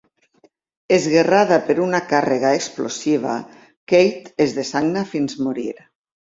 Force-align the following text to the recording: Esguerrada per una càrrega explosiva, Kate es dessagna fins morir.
Esguerrada 0.95 1.59
per 1.67 1.75
una 1.87 1.99
càrrega 2.13 2.53
explosiva, 2.61 3.37
Kate 3.93 4.35
es 4.47 4.57
dessagna 4.57 5.05
fins 5.13 5.39
morir. 5.51 5.69